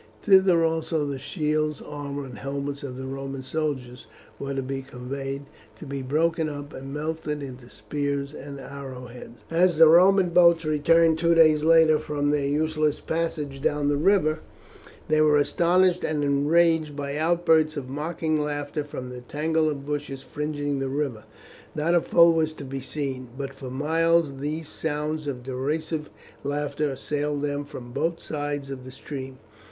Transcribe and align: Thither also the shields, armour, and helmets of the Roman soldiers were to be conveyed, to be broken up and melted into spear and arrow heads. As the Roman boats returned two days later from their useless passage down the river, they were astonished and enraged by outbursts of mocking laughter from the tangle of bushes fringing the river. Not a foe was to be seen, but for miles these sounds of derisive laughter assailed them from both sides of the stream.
Thither 0.23 0.63
also 0.65 1.05
the 1.05 1.19
shields, 1.19 1.79
armour, 1.79 2.25
and 2.25 2.39
helmets 2.39 2.81
of 2.81 2.97
the 2.97 3.05
Roman 3.05 3.43
soldiers 3.43 4.07
were 4.39 4.55
to 4.55 4.63
be 4.63 4.81
conveyed, 4.81 5.43
to 5.75 5.85
be 5.85 6.01
broken 6.01 6.49
up 6.49 6.73
and 6.73 6.91
melted 6.91 7.43
into 7.43 7.69
spear 7.69 8.25
and 8.35 8.59
arrow 8.59 9.05
heads. 9.05 9.43
As 9.51 9.77
the 9.77 9.87
Roman 9.87 10.29
boats 10.29 10.65
returned 10.65 11.19
two 11.19 11.35
days 11.35 11.63
later 11.63 11.99
from 11.99 12.31
their 12.31 12.47
useless 12.47 12.99
passage 12.99 13.61
down 13.61 13.89
the 13.89 13.95
river, 13.95 14.39
they 15.07 15.21
were 15.21 15.37
astonished 15.37 16.03
and 16.03 16.23
enraged 16.23 16.95
by 16.95 17.15
outbursts 17.15 17.77
of 17.77 17.87
mocking 17.87 18.41
laughter 18.41 18.83
from 18.83 19.11
the 19.11 19.21
tangle 19.21 19.69
of 19.69 19.85
bushes 19.85 20.23
fringing 20.23 20.79
the 20.79 20.89
river. 20.89 21.25
Not 21.75 21.93
a 21.93 22.01
foe 22.01 22.31
was 22.31 22.53
to 22.53 22.65
be 22.65 22.79
seen, 22.79 23.27
but 23.37 23.53
for 23.53 23.69
miles 23.69 24.37
these 24.37 24.67
sounds 24.67 25.27
of 25.27 25.43
derisive 25.43 26.09
laughter 26.43 26.89
assailed 26.89 27.43
them 27.43 27.65
from 27.65 27.91
both 27.91 28.19
sides 28.19 28.71
of 28.71 28.83
the 28.83 28.91
stream. 28.91 29.37